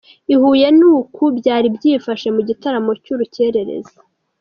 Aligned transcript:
I 0.33 0.35
Huye 0.41 0.67
ni 0.77 0.85
uku 0.95 1.23
byari 1.37 1.67
byifashe 1.75 2.27
mu 2.35 2.41
gitaramo 2.49 2.91
cy'Urukerereza. 3.03 3.97